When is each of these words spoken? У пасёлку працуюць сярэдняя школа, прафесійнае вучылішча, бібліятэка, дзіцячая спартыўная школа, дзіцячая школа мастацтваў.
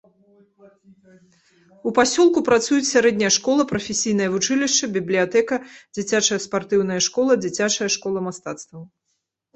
У 1.89 1.93
пасёлку 1.99 2.39
працуюць 2.47 2.87
сярэдняя 2.93 3.29
школа, 3.37 3.67
прафесійнае 3.73 4.29
вучылішча, 4.37 4.89
бібліятэка, 4.95 5.55
дзіцячая 5.99 6.39
спартыўная 6.47 7.01
школа, 7.09 7.31
дзіцячая 7.43 7.89
школа 7.99 8.19
мастацтваў. 8.31 8.83